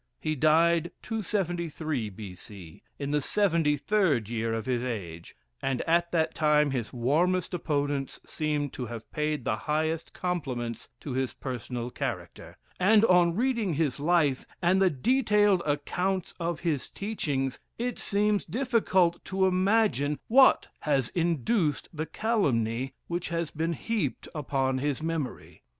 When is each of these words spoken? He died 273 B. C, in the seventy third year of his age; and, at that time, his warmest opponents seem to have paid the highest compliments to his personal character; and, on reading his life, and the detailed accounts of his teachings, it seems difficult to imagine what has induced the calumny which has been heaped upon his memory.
He 0.19 0.33
died 0.33 0.89
273 1.03 2.09
B. 2.09 2.33
C, 2.33 2.81
in 2.97 3.11
the 3.11 3.21
seventy 3.21 3.77
third 3.77 4.29
year 4.29 4.51
of 4.51 4.65
his 4.65 4.83
age; 4.83 5.35
and, 5.61 5.83
at 5.83 6.11
that 6.11 6.33
time, 6.33 6.71
his 6.71 6.91
warmest 6.91 7.53
opponents 7.53 8.19
seem 8.25 8.71
to 8.71 8.87
have 8.87 9.11
paid 9.11 9.45
the 9.45 9.55
highest 9.57 10.11
compliments 10.11 10.89
to 11.01 11.11
his 11.11 11.35
personal 11.35 11.91
character; 11.91 12.57
and, 12.79 13.05
on 13.05 13.35
reading 13.35 13.75
his 13.75 13.99
life, 13.99 14.43
and 14.59 14.81
the 14.81 14.89
detailed 14.89 15.61
accounts 15.67 16.33
of 16.39 16.61
his 16.61 16.89
teachings, 16.89 17.59
it 17.77 17.99
seems 17.99 18.43
difficult 18.43 19.23
to 19.25 19.45
imagine 19.45 20.17
what 20.27 20.67
has 20.79 21.09
induced 21.09 21.89
the 21.93 22.07
calumny 22.07 22.95
which 23.05 23.29
has 23.29 23.51
been 23.51 23.73
heaped 23.73 24.27
upon 24.33 24.79
his 24.79 25.03
memory. 25.03 25.61